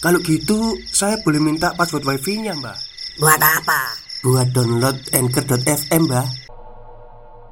[0.00, 2.78] Kalau gitu, saya boleh minta password wifi-nya, Mbak.
[3.20, 3.80] Buat apa?
[4.24, 6.28] Buat download Anchor.fm, Mbak.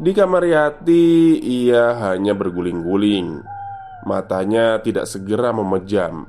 [0.01, 3.45] Di kamar Yati, ia hanya berguling-guling.
[4.09, 6.25] Matanya tidak segera memejam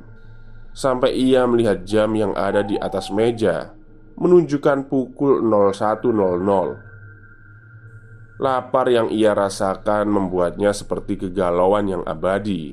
[0.76, 3.74] sampai ia melihat jam yang ada di atas meja
[4.20, 8.40] menunjukkan pukul 01.00.
[8.40, 12.72] Lapar yang ia rasakan membuatnya seperti kegalauan yang abadi.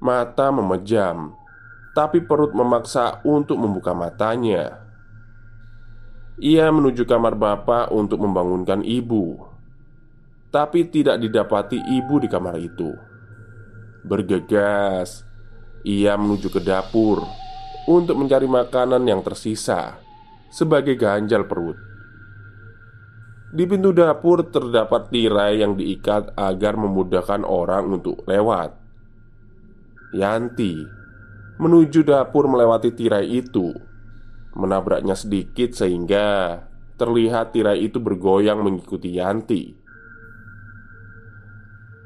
[0.00, 1.32] Mata memejam,
[1.94, 4.82] tapi perut memaksa untuk membuka matanya.
[6.42, 9.38] Ia menuju kamar bapak untuk membangunkan ibu,
[10.50, 12.90] tapi tidak didapati ibu di kamar itu.
[14.02, 15.22] Bergegas,
[15.86, 17.22] ia menuju ke dapur
[17.86, 20.02] untuk mencari makanan yang tersisa
[20.50, 21.78] sebagai ganjal perut.
[23.54, 28.74] Di pintu dapur terdapat tirai yang diikat agar memudahkan orang untuk lewat.
[30.10, 31.03] Yanti
[31.58, 33.74] menuju dapur melewati tirai itu,
[34.54, 36.62] menabraknya sedikit sehingga
[36.94, 39.74] terlihat tirai itu bergoyang mengikuti Yanti.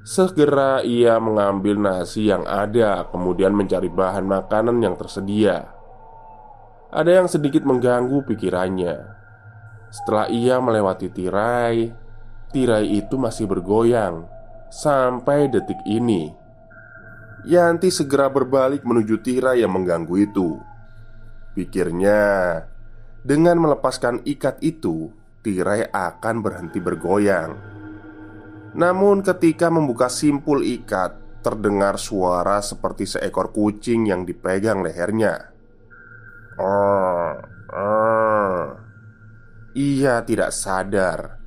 [0.09, 5.69] Segera ia mengambil nasi yang ada, kemudian mencari bahan makanan yang tersedia.
[6.89, 8.97] Ada yang sedikit mengganggu pikirannya.
[9.93, 11.93] Setelah ia melewati tirai,
[12.49, 14.25] tirai itu masih bergoyang
[14.73, 16.38] sampai detik ini.
[17.47, 20.59] Yanti segera berbalik menuju tirai yang mengganggu itu.
[21.55, 22.23] Pikirnya,
[23.23, 25.15] dengan melepaskan ikat itu,
[25.47, 27.55] tirai akan berhenti bergoyang.
[28.75, 35.55] Namun, ketika membuka simpul ikat, terdengar suara seperti seekor kucing yang dipegang lehernya.
[36.59, 37.39] Oh,
[37.71, 38.65] oh.
[39.79, 41.39] Ia tidak sadar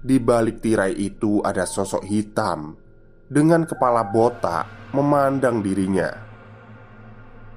[0.00, 2.85] di balik tirai itu ada sosok hitam
[3.26, 6.10] dengan kepala botak memandang dirinya.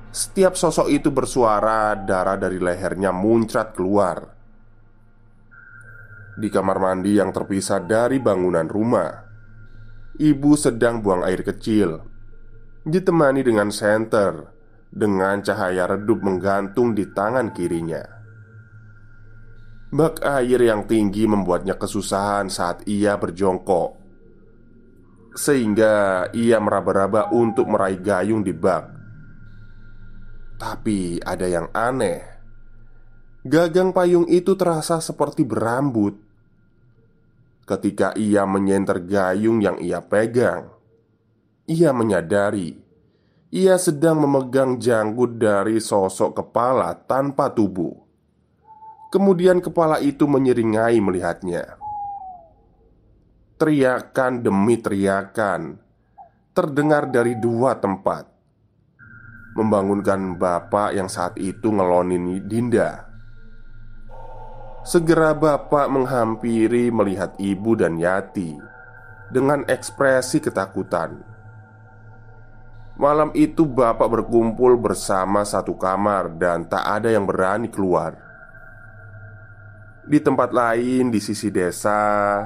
[0.10, 4.40] Setiap sosok itu bersuara, darah dari lehernya muncrat keluar
[6.40, 9.12] di kamar mandi yang terpisah dari bangunan rumah.
[10.16, 12.00] Ibu sedang buang air kecil,
[12.88, 14.48] ditemani dengan senter
[14.88, 18.04] dengan cahaya redup menggantung di tangan kirinya.
[19.90, 23.99] Bak air yang tinggi membuatnya kesusahan saat ia berjongkok,
[25.36, 28.86] sehingga ia meraba-raba untuk meraih gayung di bak.
[30.60, 32.22] Tapi ada yang aneh.
[33.46, 36.30] Gagang payung itu terasa seperti berambut
[37.70, 40.74] Ketika ia menyenter gayung yang ia pegang,
[41.70, 42.82] ia menyadari
[43.50, 47.98] ia sedang memegang janggut dari sosok kepala tanpa tubuh.
[49.10, 51.79] Kemudian kepala itu menyeringai melihatnya.
[53.60, 55.76] Teriakan demi teriakan
[56.56, 58.24] terdengar dari dua tempat,
[59.52, 63.04] membangunkan bapak yang saat itu ngelonin Dinda.
[64.88, 68.56] Segera bapak menghampiri melihat ibu dan Yati
[69.28, 71.20] Dengan ekspresi ketakutan.
[72.96, 78.16] Malam itu bapak berkumpul bersama satu kamar Dan tak ada yang berani keluar.
[80.08, 82.40] Di tempat lain di sisi desa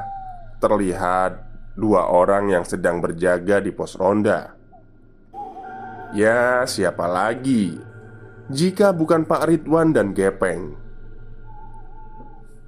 [0.63, 1.44] Terlihat
[1.75, 4.56] dua orang yang sedang berjaga di pos ronda
[6.16, 7.75] Ya siapa lagi
[8.47, 10.79] Jika bukan Pak Ridwan dan Gepeng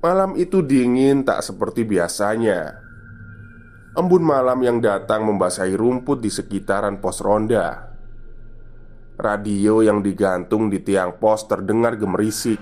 [0.05, 2.77] Malam itu dingin tak seperti biasanya.
[3.97, 7.89] Embun malam yang datang membasahi rumput di sekitaran pos ronda.
[9.17, 12.61] Radio yang digantung di tiang pos terdengar gemerisik.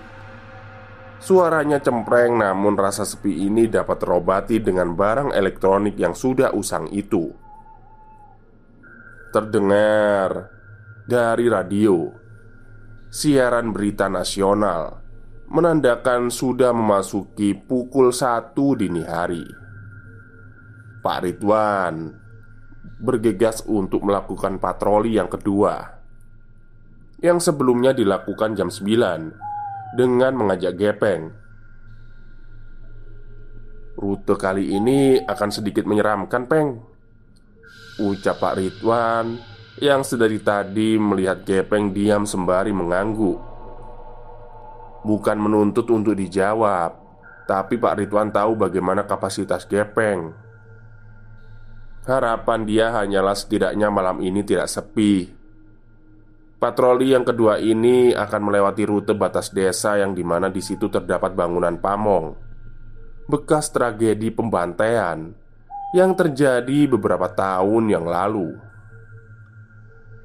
[1.23, 7.31] Suaranya cempreng, namun rasa sepi ini dapat terobati dengan barang elektronik yang sudah usang itu.
[9.31, 10.51] Terdengar
[11.07, 12.11] dari radio
[13.07, 14.99] siaran berita nasional
[15.47, 19.47] menandakan sudah memasuki pukul satu dini hari.
[20.99, 22.19] Pak Ridwan
[22.99, 26.03] bergegas untuk melakukan patroli yang kedua
[27.23, 29.52] yang sebelumnya dilakukan jam 9
[29.93, 31.31] dengan mengajak Gepeng.
[33.93, 36.93] Rute kali ini akan sedikit menyeramkan, Peng.
[38.01, 39.37] Ucap Pak Ridwan
[39.77, 43.37] Yang sedari tadi melihat Gepeng diam sembari mengangguk
[45.05, 46.97] Bukan menuntut untuk dijawab
[47.45, 50.33] Tapi Pak Ridwan tahu bagaimana kapasitas Gepeng
[52.09, 55.42] Harapan dia hanyalah setidaknya malam ini tidak sepi
[56.63, 61.35] Patroli yang kedua ini akan melewati rute batas desa yang di mana di situ terdapat
[61.35, 62.39] bangunan pamong.
[63.27, 65.27] Bekas tragedi pembantaian
[65.91, 68.55] yang terjadi beberapa tahun yang lalu.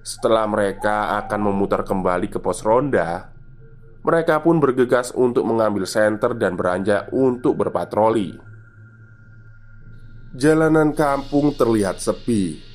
[0.07, 3.35] Setelah mereka akan memutar kembali ke pos ronda
[4.07, 8.39] Mereka pun bergegas untuk mengambil senter dan beranjak untuk berpatroli.
[10.39, 12.68] Jalanan kampung terlihat sepi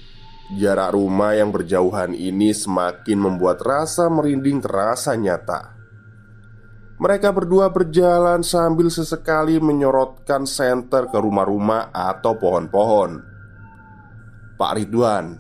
[0.52, 5.72] Jarak rumah yang berjauhan ini semakin membuat rasa merinding terasa nyata.
[7.00, 13.24] Mereka berdua berjalan sambil sesekali menyorotkan senter ke rumah-rumah atau pohon-pohon.
[14.60, 15.40] Pak Ridwan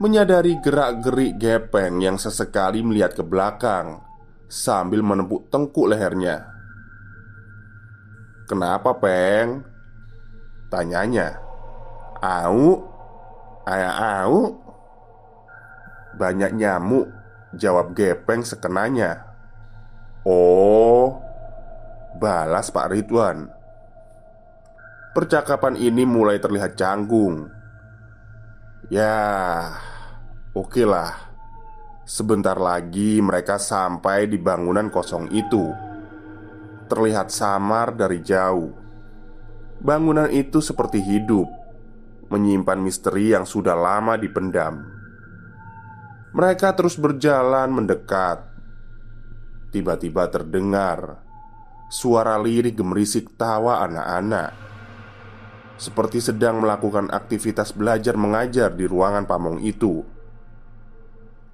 [0.00, 4.00] menyadari gerak-gerik gepeng yang sesekali melihat ke belakang
[4.48, 6.48] sambil menepuk tengkuk lehernya.
[8.48, 9.60] "Kenapa, Peng?"
[10.72, 11.36] tanyanya.
[12.24, 12.87] "Au."
[13.68, 14.56] Ayah au.
[16.16, 17.12] Banyak nyamuk.
[17.52, 19.28] Jawab Gepeng sekenanya.
[20.24, 21.20] Oh
[22.16, 23.48] Balas Pak Ridwan.
[25.12, 27.48] Percakapan ini mulai terlihat canggung.
[28.88, 29.16] Ya
[30.56, 31.28] Oke lah.
[32.08, 35.68] Sebentar lagi mereka sampai di bangunan kosong itu.
[36.88, 38.72] Terlihat samar dari jauh.
[39.78, 41.57] Bangunan itu seperti hidup
[42.28, 44.84] menyimpan misteri yang sudah lama dipendam.
[46.32, 48.44] Mereka terus berjalan mendekat.
[49.68, 51.28] Tiba-tiba terdengar
[51.88, 54.52] suara lirik gemerisik tawa anak-anak,
[55.80, 60.04] seperti sedang melakukan aktivitas belajar mengajar di ruangan pamong itu.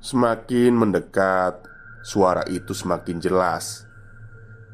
[0.03, 1.65] Semakin mendekat,
[2.03, 3.87] suara itu semakin jelas,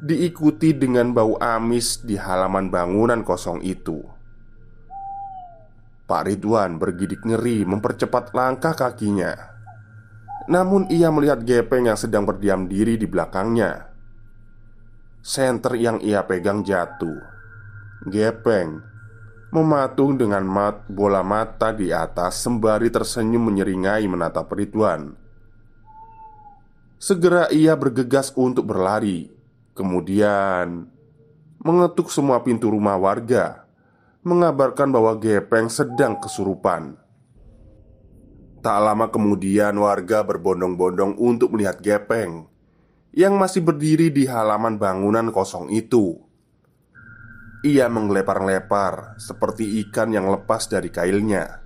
[0.01, 4.01] diikuti dengan bau amis di halaman bangunan kosong itu.
[6.11, 9.31] Pak Ridwan bergidik ngeri mempercepat langkah kakinya.
[10.51, 13.87] Namun ia melihat Gepeng yang sedang berdiam diri di belakangnya.
[15.23, 17.15] Senter yang ia pegang jatuh.
[18.11, 18.83] Gepeng
[19.55, 25.15] Mematung dengan mat bola mata di atas Sembari tersenyum menyeringai menatap Ridwan.
[26.99, 29.31] Segera ia bergegas untuk berlari
[29.71, 30.91] Kemudian
[31.63, 33.61] Mengetuk semua pintu rumah warga
[34.21, 36.93] mengabarkan bahwa Gepeng sedang kesurupan.
[38.61, 42.45] Tak lama kemudian warga berbondong-bondong untuk melihat Gepeng
[43.17, 46.21] yang masih berdiri di halaman bangunan kosong itu.
[47.65, 51.61] Ia menggelepar-lepar seperti ikan yang lepas dari kailnya,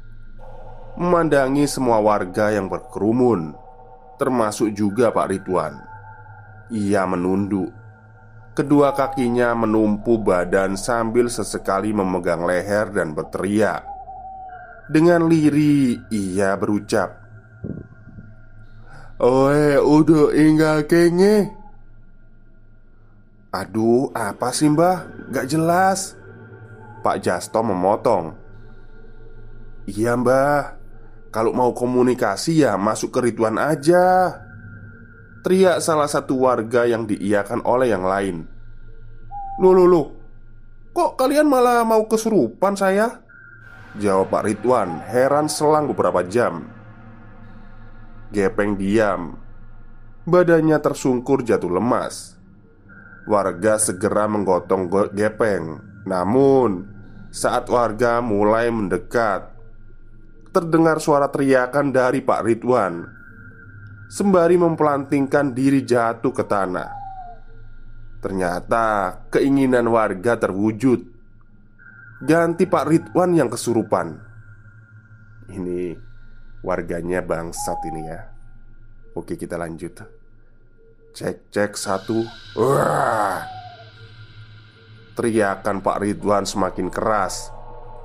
[0.96, 3.56] memandangi semua warga yang berkerumun,
[4.16, 5.76] termasuk juga Pak Ridwan.
[6.72, 7.72] Ia menunduk
[8.56, 13.84] Kedua kakinya menumpu badan sambil sesekali memegang leher dan berteriak.
[14.88, 17.26] Dengan liri ia berucap,
[19.16, 21.48] Oe, udah inggal kenge
[23.56, 25.08] Aduh, apa sih mbah?
[25.32, 26.20] Gak jelas
[27.00, 28.36] Pak Jasto memotong
[29.88, 30.76] Iya mbah
[31.32, 34.36] Kalau mau komunikasi ya masuk ke Ridwan aja
[35.46, 38.50] Teriak salah satu warga yang diiakan oleh yang lain.
[39.62, 40.08] Loh loh loh
[40.90, 43.22] Kok kalian malah mau kesurupan saya?
[44.02, 46.66] Jawab Pak Ridwan heran selang beberapa jam.
[48.34, 49.38] Gepeng diam.
[50.26, 52.42] Badannya tersungkur jatuh lemas.
[53.30, 55.78] Warga segera menggotong Gepeng.
[56.10, 56.90] Namun
[57.30, 59.52] Saat warga mulai mendekat
[60.50, 63.15] Terdengar suara teriakan dari Pak Ridwan
[64.10, 66.90] sembari mempelantingkan diri jatuh ke tanah.
[68.22, 68.86] Ternyata
[69.30, 71.14] keinginan warga terwujud.
[72.26, 74.18] Ganti Pak Ridwan yang kesurupan.
[75.46, 75.94] Ini
[76.66, 78.22] warganya bangsat ini ya.
[79.14, 80.02] Oke, kita lanjut.
[81.14, 82.26] Cek cek satu.
[82.58, 83.46] Wah.
[85.16, 87.48] Teriakan Pak Ridwan semakin keras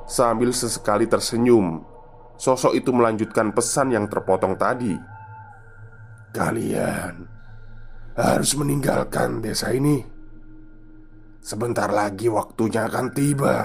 [0.07, 1.83] Sambil sesekali tersenyum
[2.39, 4.95] Sosok itu melanjutkan pesan yang terpotong tadi
[6.31, 7.27] Kalian
[8.15, 9.99] harus meninggalkan desa ini.
[11.43, 13.59] Sebentar lagi waktunya akan tiba.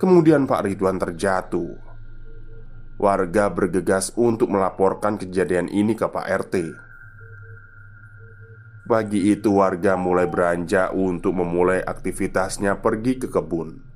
[0.00, 1.76] Kemudian Pak Ridwan terjatuh.
[2.96, 6.54] Warga bergegas untuk melaporkan kejadian ini ke Pak RT.
[8.88, 13.89] Pagi itu warga mulai beranjak untuk memulai aktivitasnya pergi ke kebun.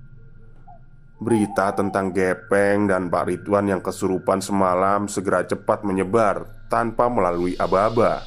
[1.15, 8.27] Berita tentang Gepeng dan Pak Ridwan yang kesurupan semalam segera cepat menyebar tanpa melalui aba-aba.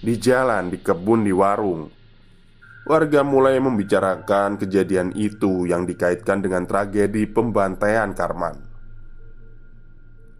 [0.00, 1.92] Di jalan, di kebun, di warung,
[2.88, 8.56] warga mulai membicarakan kejadian itu yang dikaitkan dengan tragedi pembantaian Karman.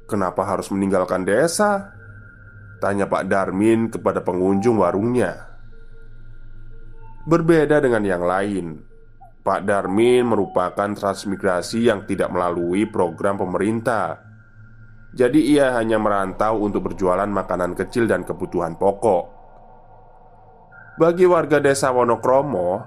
[0.09, 1.93] Kenapa harus meninggalkan desa?
[2.81, 5.45] Tanya Pak Darmin kepada pengunjung warungnya.
[7.29, 8.81] Berbeda dengan yang lain,
[9.49, 14.21] Pak Darmin merupakan transmigrasi yang tidak melalui program pemerintah.
[15.17, 19.25] Jadi ia hanya merantau untuk berjualan makanan kecil dan kebutuhan pokok.
[21.01, 22.85] Bagi warga desa Wonokromo,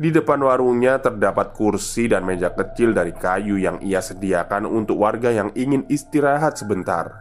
[0.00, 5.36] di depan warungnya terdapat kursi dan meja kecil dari kayu yang ia sediakan untuk warga
[5.36, 7.12] yang ingin istirahat sebentar.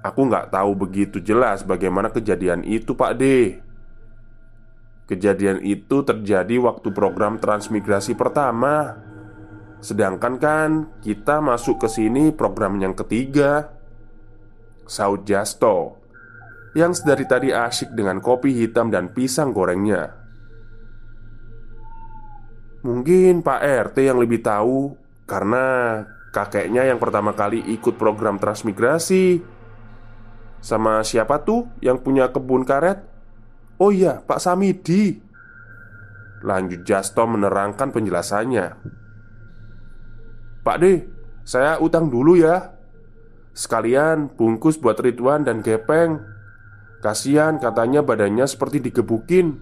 [0.00, 3.24] Aku nggak tahu begitu jelas bagaimana kejadian itu, Pak D.
[5.10, 8.94] Kejadian itu terjadi waktu program transmigrasi pertama.
[9.82, 10.70] Sedangkan kan
[11.02, 13.74] kita masuk ke sini program yang ketiga.
[14.86, 15.98] Saud Jasto
[16.78, 20.14] yang sedari tadi asyik dengan kopi hitam dan pisang gorengnya.
[22.86, 24.94] Mungkin Pak RT yang lebih tahu
[25.26, 25.66] karena
[26.30, 29.42] kakeknya yang pertama kali ikut program transmigrasi.
[30.62, 33.09] Sama siapa tuh yang punya kebun karet?
[33.80, 35.16] Oh iya, Pak Samidi.
[36.44, 38.76] Lanjut Jasto menerangkan penjelasannya.
[40.60, 40.84] Pak D,
[41.48, 42.76] saya utang dulu ya.
[43.56, 46.20] Sekalian bungkus buat Ridwan dan Gepeng.
[47.00, 49.56] Kasian katanya badannya seperti digebukin.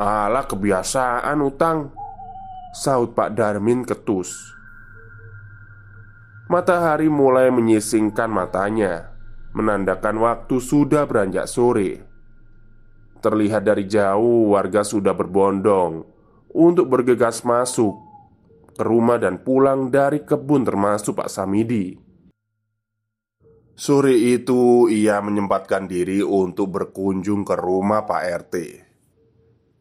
[0.00, 1.92] Alah kebiasaan utang.
[2.72, 4.32] Saud Pak Darmin ketus.
[6.48, 9.10] Matahari mulai menyisingkan matanya
[9.50, 12.15] Menandakan waktu sudah beranjak sore
[13.26, 16.06] Terlihat dari jauh warga sudah berbondong
[16.54, 17.98] Untuk bergegas masuk
[18.78, 21.98] Ke rumah dan pulang dari kebun termasuk Pak Samidi.
[23.74, 28.54] Sore itu ia menyempatkan diri untuk berkunjung ke rumah Pak RT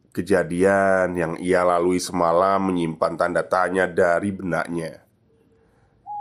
[0.09, 5.03] Kejadian yang ia lalui semalam menyimpan tanda tanya dari benaknya.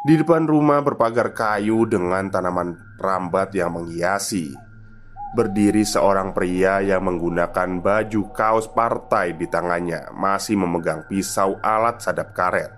[0.05, 4.64] Di depan rumah berpagar kayu dengan tanaman rambat yang menghiasi
[5.35, 12.31] berdiri seorang pria yang menggunakan baju kaos partai di tangannya, masih memegang pisau alat sadap
[12.31, 12.71] karet.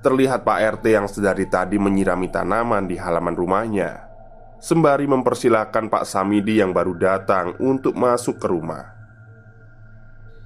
[0.00, 4.06] Terlihat Pak RT yang sedari tadi menyirami tanaman di halaman rumahnya,
[4.62, 8.96] sembari mempersilahkan Pak Samidi yang baru datang untuk masuk ke rumah.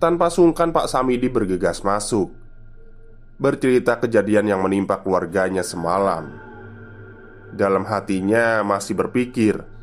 [0.01, 2.35] Tanpa sungkan, Pak Samidi bergegas masuk,
[3.39, 6.35] bercerita kejadian yang menimpa keluarganya semalam.
[7.55, 9.74] Dalam hatinya masih berpikir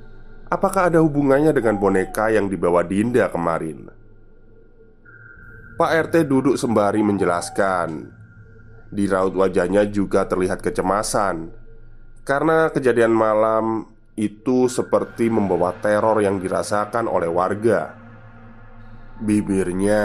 [0.52, 3.88] Apakah ada hubungannya dengan boneka yang dibawa Dinda kemarin?
[5.80, 8.12] Pak RT duduk sembari menjelaskan.
[8.92, 11.56] Di raut wajahnya juga terlihat kecemasan
[12.28, 13.88] karena kejadian malam
[14.20, 17.96] itu seperti membawa teror yang dirasakan oleh warga.
[19.24, 20.04] Bibirnya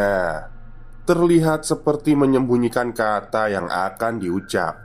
[1.02, 4.78] terlihat seperti menyembunyikan kata yang akan diucap.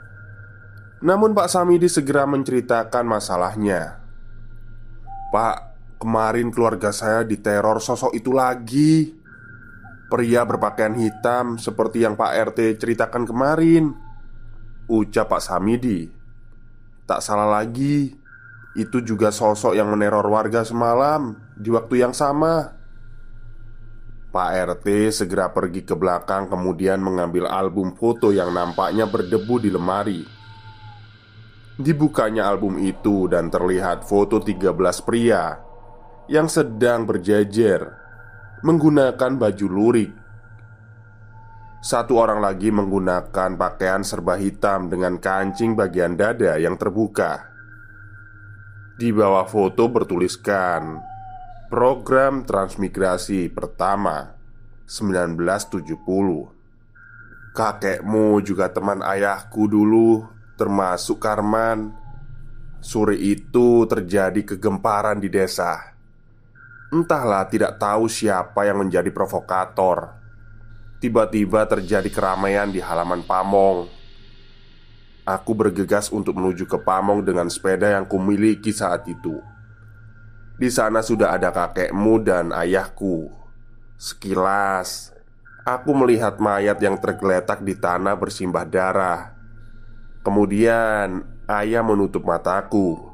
[1.01, 4.00] Namun, Pak Samidi segera menceritakan masalahnya.
[5.31, 5.57] Pak,
[5.95, 9.15] kemarin keluarga saya diteror sosok itu lagi.
[10.11, 13.95] Pria berpakaian hitam seperti yang Pak RT ceritakan kemarin.
[14.91, 16.11] Ucap Pak Samidi.
[17.07, 18.11] Tak salah lagi
[18.75, 22.75] Itu juga sosok yang meneror warga semalam Di waktu yang sama.
[24.31, 30.40] Pak RT segera pergi ke belakang Kemudian mengambil album foto yang nampaknya berdebu di lemari
[31.80, 34.75] Dibukanya album itu dan terlihat foto 13
[35.08, 35.56] pria
[36.28, 37.88] Yang sedang berjejer
[38.62, 40.12] Menggunakan baju lurik.
[41.82, 47.50] Satu orang lagi menggunakan pakaian serba hitam dengan kancing bagian dada yang terbuka.
[49.01, 51.01] Di bawah foto bertuliskan
[51.74, 54.30] Program Transmigrasi Pertama
[54.86, 55.98] 1970
[57.58, 61.89] Kakekmu juga teman ayahku dulu termasuk Karman.
[62.77, 65.98] Sore itu terjadi kegemparan di desa.
[66.94, 70.13] Entahlah, tidak tahu siapa yang menjadi provokator.
[71.01, 73.89] Tiba-tiba terjadi keramaian di halaman Pamong.
[75.25, 79.41] Aku bergegas untuk menuju ke Pamong dengan sepeda yang kumiliki saat itu.
[80.62, 83.34] Di sana sudah ada kakekmu dan ayahku.
[83.98, 85.10] Sekilas,
[85.65, 89.40] aku melihat mayat yang tergeletak di tanah bersimbah darah.
[90.22, 93.10] Kemudian ayah menutup mataku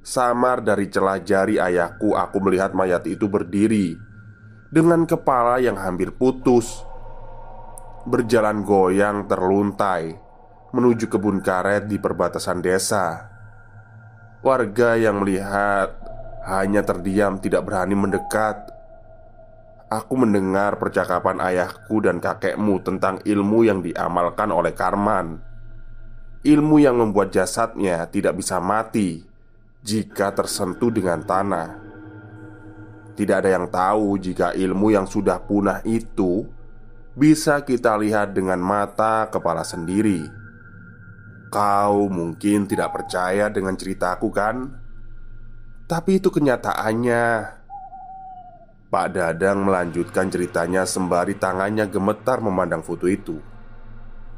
[0.00, 3.98] Samar dari celah jari ayahku Aku melihat mayat itu berdiri
[4.72, 6.86] Dengan kepala yang hampir putus
[8.06, 10.26] berjalan goyang terluntai
[10.70, 13.32] menuju kebun karet di perbatasan desa.
[14.44, 15.96] Warga yang melihat
[16.46, 18.70] hanya terdiam, tidak berani mendekat.
[19.88, 25.42] Aku mendengar percakapan ayahku dan kakekmu tentang ilmu yang diamalkan oleh Karman.
[26.46, 29.26] Ilmu yang membuat jasadnya tidak bisa mati
[29.82, 31.82] jika tersentuh dengan tanah.
[33.18, 36.46] Tidak ada yang tahu jika ilmu yang sudah punah itu
[37.16, 40.22] bisa kita lihat dengan mata kepala sendiri.
[41.48, 44.70] Kau mungkin tidak percaya dengan ceritaku, kan?
[45.88, 47.24] Tapi itu kenyataannya.
[48.86, 53.38] Pak Dadang melanjutkan ceritanya sembari tangannya gemetar memandang foto itu.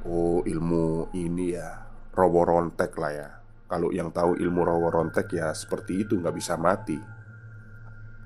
[0.08, 1.87] Oh, ilmu ini ya,
[2.18, 3.30] rowo rontek lah ya.
[3.70, 6.98] Kalau yang tahu ilmu rowo rontek ya seperti itu nggak bisa mati.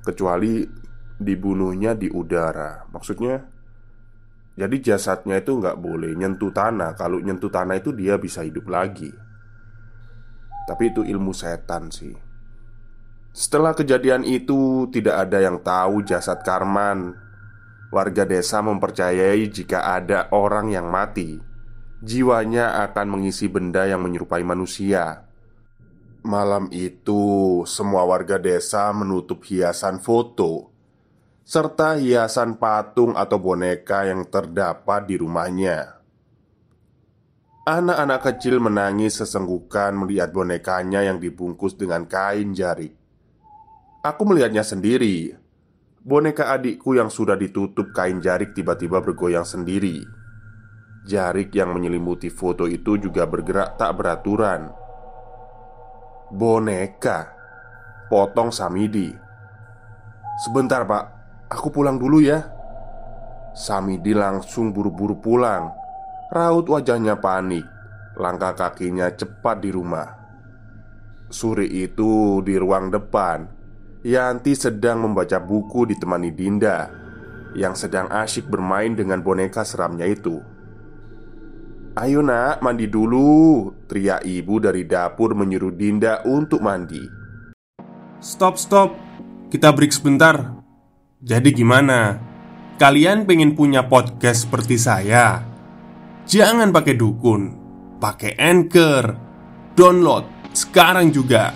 [0.01, 0.65] Kecuali
[1.21, 2.89] dibunuhnya di udara.
[2.89, 3.53] Maksudnya
[4.53, 9.09] jadi jasadnya itu nggak boleh nyentuh tanah Kalau nyentuh tanah itu dia bisa hidup lagi
[10.69, 12.13] Tapi itu ilmu setan sih
[13.33, 17.17] Setelah kejadian itu tidak ada yang tahu jasad Karman
[17.93, 21.52] Warga desa mempercayai jika ada orang yang mati
[22.03, 25.31] Jiwanya akan mengisi benda yang menyerupai manusia
[26.23, 30.71] Malam itu, semua warga desa menutup hiasan foto
[31.43, 35.99] serta hiasan patung atau boneka yang terdapat di rumahnya.
[37.67, 42.95] Anak-anak kecil menangis sesenggukan melihat bonekanya yang dibungkus dengan kain jarik.
[44.03, 45.35] Aku melihatnya sendiri.
[46.03, 50.22] Boneka adikku yang sudah ditutup kain jarik tiba-tiba bergoyang sendiri.
[51.03, 54.71] Jarik yang menyelimuti foto itu juga bergerak tak beraturan.
[56.31, 57.27] Boneka,
[58.07, 59.11] potong Samidi.
[60.47, 61.05] Sebentar, Pak.
[61.51, 62.47] Aku pulang dulu ya.
[63.51, 65.75] Samidi langsung buru-buru pulang.
[66.31, 67.67] Raut wajahnya panik.
[68.15, 70.07] Langkah kakinya cepat di rumah.
[71.27, 73.51] Sore itu di ruang depan.
[74.07, 76.91] Yanti sedang membaca buku ditemani Dinda
[77.55, 80.43] Yang sedang asyik bermain dengan boneka seramnya itu
[81.93, 83.69] Ayo nak, mandi dulu.
[83.85, 87.05] Teriak ibu dari dapur menyuruh Dinda untuk mandi.
[88.17, 88.97] Stop, stop.
[89.53, 90.57] Kita break sebentar.
[91.21, 92.17] Jadi gimana?
[92.81, 95.45] Kalian pengen punya podcast seperti saya?
[96.25, 97.43] Jangan pakai dukun.
[98.01, 99.05] Pakai Anchor.
[99.77, 101.53] Download sekarang juga.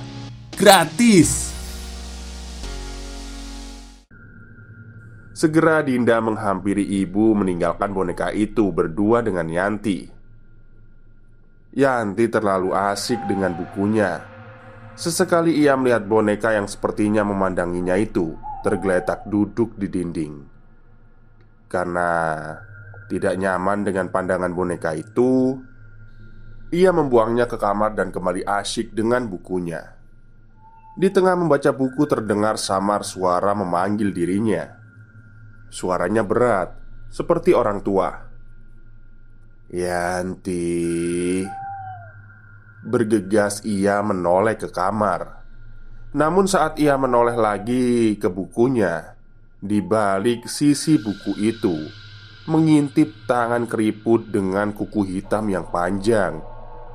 [0.53, 1.49] Gratis.
[5.33, 10.16] Segera Dinda menghampiri ibu meninggalkan boneka itu berdua dengan Yanti
[11.77, 14.25] Yanti terlalu asik dengan bukunya.
[14.97, 18.33] Sesekali ia melihat boneka yang sepertinya memandanginya itu
[18.65, 20.41] tergeletak duduk di dinding.
[21.69, 22.09] Karena
[23.13, 25.61] tidak nyaman dengan pandangan boneka itu
[26.67, 29.87] Ia membuangnya ke kamar dan kembali asyik dengan bukunya.
[30.99, 34.75] Di tengah membaca buku terdengar samar suara memanggil dirinya.
[35.71, 36.75] Suaranya berat,
[37.07, 38.11] seperti orang tua.
[39.71, 40.67] Yanti
[42.85, 45.37] Bergegas ia menoleh ke kamar.
[46.17, 49.19] Namun saat ia menoleh lagi ke bukunya
[49.61, 51.77] Di balik sisi buku itu
[52.49, 56.41] Mengintip tangan keriput dengan kuku hitam yang panjang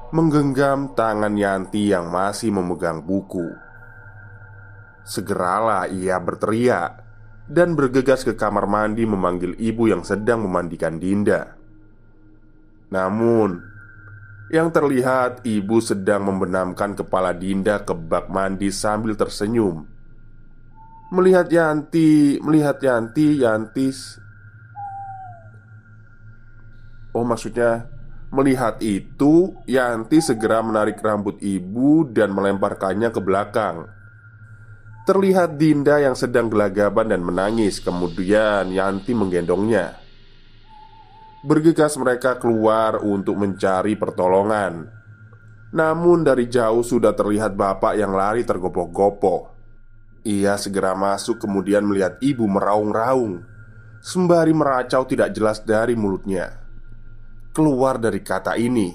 [0.10, 3.48] Menggenggam tangan Yanti yang masih memegang buku.
[5.06, 7.00] Segeralah ia berteriak
[7.46, 11.56] Dan bergegas ke kamar mandi memanggil ibu yang sedang memandikan Dinda.
[12.92, 13.71] Namun
[14.52, 19.88] yang terlihat ibu sedang membenamkan kepala Dinda ke bak mandi sambil tersenyum.
[21.12, 24.16] Melihat Yanti, melihat Yanti, Yantis
[27.12, 27.92] Oh maksudnya
[28.32, 33.92] Melihat itu, Yanti segera menarik rambut ibu dan melemparkannya ke belakang.
[35.04, 37.84] Terlihat Dinda yang sedang gelagapan dan menangis.
[37.84, 40.00] Kemudian Yanti menggendongnya
[41.42, 44.86] Bergegas mereka keluar untuk mencari pertolongan.
[45.74, 49.50] Namun dari jauh sudah terlihat bapak yang lari tergopoh-gopoh.
[50.22, 53.42] Ia segera masuk kemudian melihat ibu meraung-raung.
[54.06, 56.62] Sembari meracau tidak jelas dari mulutnya.
[57.50, 58.94] Keluar dari kata ini.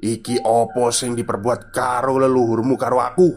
[0.00, 3.30] Iki opo sing diperbuat karo leluhurmu karo aku?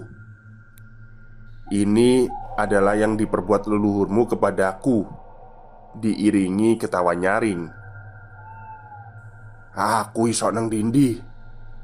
[1.76, 2.24] Ini
[2.56, 5.25] adalah yang diperbuat leluhurmu kepadaku
[6.00, 7.68] diiringi ketawa nyaring.
[9.76, 11.20] Aku iso nang dindi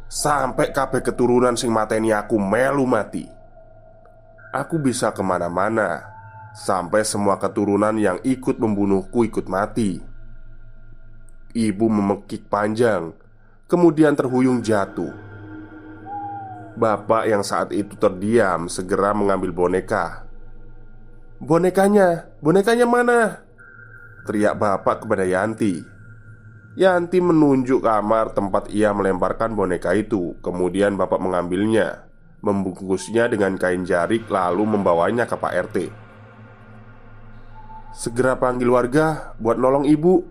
[0.08, 3.28] Sampai kabeh keturunan sing mateni aku melu mati
[4.56, 6.08] Aku bisa ke mana-mana
[6.56, 10.00] Sampai semua keturunan yang ikut membunuhku ikut mati
[11.54, 13.12] ibu memekik panjang,
[13.68, 15.12] kemudian terhuyung jatuh.
[16.76, 20.24] Bapak yang saat itu terdiam segera mengambil boneka.
[21.44, 23.20] "Bonekanya, bonekanya mana?"
[24.26, 25.82] Teriak bapak kepada Yanti.
[26.78, 30.40] Yanti menunjuk kamar tempat ia melemparkan boneka itu.
[30.40, 32.08] Kemudian bapak mengambilnya,
[32.40, 35.78] membungkusnya dengan kain jarik, lalu membawanya ke Pak RT.
[37.92, 40.24] Segera panggil warga buat nolong ibu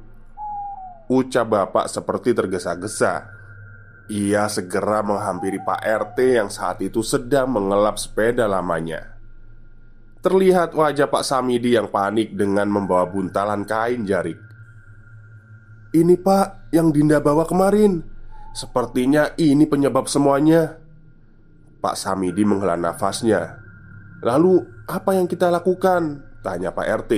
[1.12, 3.28] Ucap bapak seperti tergesa-gesa
[4.08, 9.19] Ia segera menghampiri Pak RT yang saat itu sedang mengelap sepeda lamanya
[10.20, 14.36] Terlihat wajah Pak Samidi yang panik dengan membawa buntalan kain jarik
[15.96, 18.04] Ini pak yang Dinda bawa kemarin.
[18.54, 20.78] Sepertinya ini penyebab semuanya.
[21.80, 23.58] Pak Samidi menghela nafasnya.
[24.20, 26.30] Lalu apa yang kita lakukan?
[26.40, 27.12] Tanya Pak RT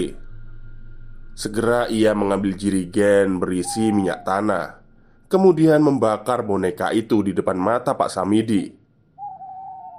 [1.38, 4.83] Segera ia mengambil jirigen berisi minyak tanah
[5.31, 8.82] Kemudian membakar boneka itu di depan mata Pak Samidi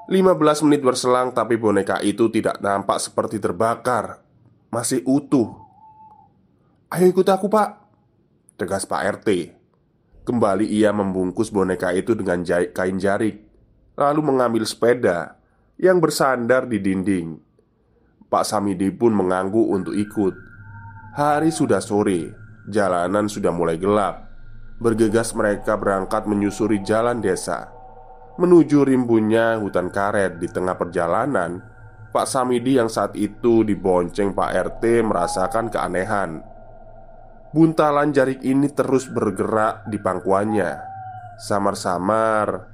[0.04, 4.20] 15 menit berselang tapi boneka itu tidak nampak seperti terbakar.
[4.68, 5.56] Masih utuh.
[6.92, 7.80] Ayo ikut aku pak.
[8.54, 9.50] Tegas Pak RT
[10.30, 13.42] Kembali ia membungkus boneka itu dengan kain jarik
[13.98, 15.42] Lalu mengambil sepeda
[15.80, 17.39] Yang bersandar di dinding.
[18.30, 20.34] Pak Samidi pun mengangguk untuk ikut.
[21.13, 22.34] Hari sudah sore,
[22.66, 24.26] jalanan sudah mulai gelap.
[24.82, 27.83] Bergegas mereka berangkat menyusuri jalan desa
[28.38, 31.62] menuju rimbunnya hutan karet di tengah perjalanan.
[32.13, 36.46] Pak Samidi yang saat itu dibonceng Pak RT merasakan keanehan.
[37.50, 40.78] Buntalan jarik ini terus bergerak di pangkuannya.
[41.41, 42.69] Samar-samar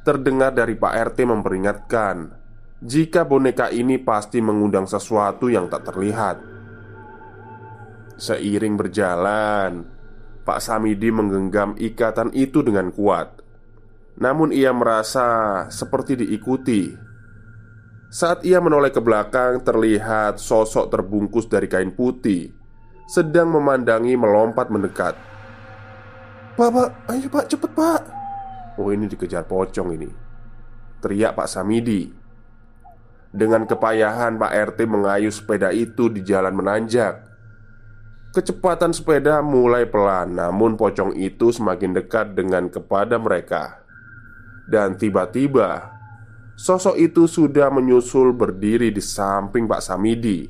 [0.00, 2.16] terdengar dari Pak RT memperingatkan
[2.80, 6.40] jika boneka ini pasti mengundang sesuatu yang tak terlihat.
[8.16, 9.84] Seiring berjalan,
[10.44, 13.40] Pak Samidi menggenggam ikatan itu dengan kuat.
[14.20, 16.92] Namun ia merasa seperti diikuti.
[18.12, 22.52] Saat ia menoleh ke belakang, terlihat sosok terbungkus dari kain putih
[23.10, 25.18] sedang memandangi melompat mendekat.
[26.54, 28.02] "Pak, Pak, ayo Pak, cepet Pak!"
[28.78, 30.10] Oh, ini dikejar pocong ini.
[31.02, 32.06] Teriak Pak Samidi.
[33.30, 37.30] Dengan kepayahan Pak RT mengayuh sepeda itu di jalan menanjak
[38.30, 43.79] Kecepatan sepeda mulai pelan, namun pocong itu semakin dekat dengan kepada mereka.
[44.70, 45.90] Dan tiba-tiba,
[46.54, 50.46] sosok itu sudah menyusul berdiri di samping Pak Samidi,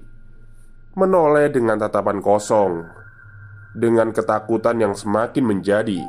[0.93, 2.85] menoleh dengan tatapan kosong,
[3.73, 6.05] dengan ketakutan yang semakin menjadi.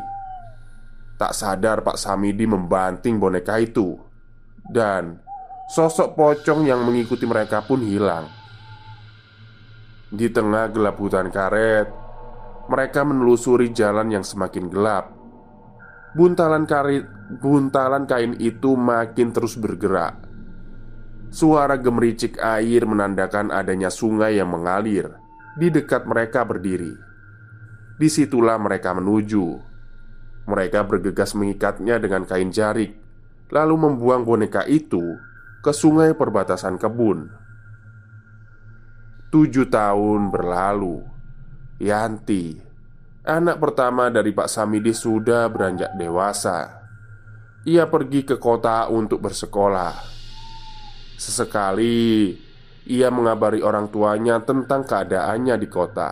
[1.15, 3.95] Tak sadar, Pak Samidi membanting boneka itu,
[4.67, 5.24] dan
[5.71, 8.28] sosok pocong yang mengikuti mereka pun hilang.
[10.12, 11.88] Di tengah gelap hutan karet,
[12.67, 15.15] mereka menelusuri jalan yang semakin gelap.
[16.12, 20.28] Buntalan karet, buntalan kain itu makin terus bergerak.
[21.32, 25.15] Suara gemericik air menandakan adanya sungai yang mengalir
[25.56, 26.91] di dekat mereka berdiri.
[27.96, 29.72] Di situlah mereka menuju.
[30.52, 32.98] Mereka bergegas mengikatnya dengan kain jarik,
[33.48, 35.15] lalu membuang boneka itu
[35.63, 37.32] ke sungai perbatasan kebun.
[39.32, 41.08] Tujuh tahun berlalu
[41.80, 42.60] Yanti
[43.22, 46.81] Anak pertama dari Pak Samidi sudah beranjak dewasa
[47.62, 49.93] Ia pergi ke kota untuk bersekolah.
[51.13, 52.34] Sesekali
[52.89, 56.10] Ia mengabari orang tuanya tentang keadaannya di kota.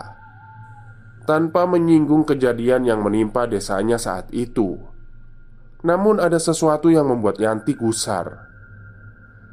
[1.25, 4.77] Tanpa menyinggung kejadian yang menimpa desanya saat itu.
[5.81, 8.51] Namun ada sesuatu yang membuat Yanti gusar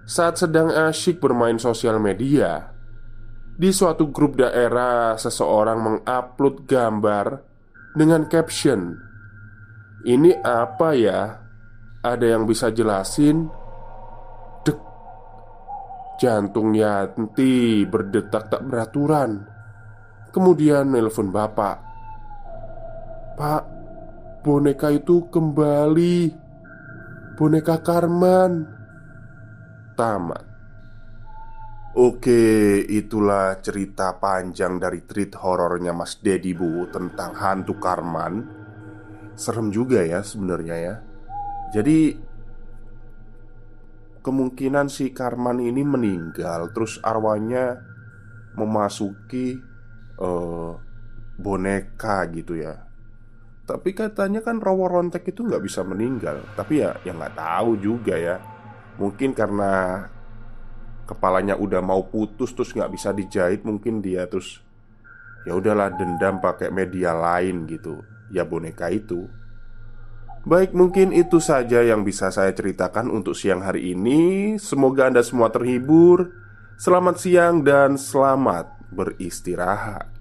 [0.02, 2.74] Saat sedang asyik bermain sosial media
[3.56, 7.40] di suatu grup daerah, seseorang mengupload gambar
[7.96, 9.00] dengan caption
[10.04, 11.45] Ini apa ya?
[12.06, 13.50] Ada yang bisa jelasin?
[14.62, 14.78] Dek
[16.22, 19.42] Jantung Yanti berdetak tak beraturan
[20.30, 21.76] Kemudian nelpon bapak
[23.34, 23.64] Pak,
[24.46, 26.30] boneka itu kembali
[27.34, 28.52] Boneka Karman
[29.98, 30.46] Tamat
[31.96, 38.44] Oke, itulah cerita panjang dari treat horornya Mas Dedi Bu tentang hantu Karman.
[39.32, 40.94] Serem juga ya sebenarnya ya.
[41.76, 42.16] Jadi
[44.24, 47.84] kemungkinan si Karman ini meninggal terus arwahnya
[48.56, 49.60] memasuki
[50.16, 50.72] uh,
[51.36, 52.80] boneka gitu ya.
[53.68, 56.40] Tapi katanya kan Rawa Rontek itu nggak bisa meninggal.
[56.56, 58.40] Tapi ya, yang nggak tahu juga ya.
[58.96, 60.00] Mungkin karena
[61.04, 64.64] kepalanya udah mau putus terus nggak bisa dijahit mungkin dia terus
[65.44, 68.00] ya udahlah dendam pakai media lain gitu
[68.32, 69.28] ya boneka itu.
[70.46, 74.54] Baik, mungkin itu saja yang bisa saya ceritakan untuk siang hari ini.
[74.62, 76.30] Semoga Anda semua terhibur.
[76.78, 80.15] Selamat siang dan selamat beristirahat.